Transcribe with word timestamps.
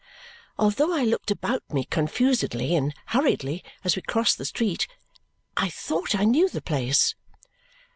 Although 0.57 0.91
I 0.91 1.03
looked 1.03 1.29
about 1.29 1.61
me 1.71 1.83
confusedly 1.83 2.73
and 2.73 2.91
hurriedly 3.13 3.63
as 3.83 3.95
we 3.95 4.01
crossed 4.01 4.39
the 4.39 4.45
street, 4.45 4.87
I 5.55 5.69
thought 5.69 6.15
I 6.15 6.23
knew 6.23 6.49
the 6.49 6.59
place. 6.59 7.13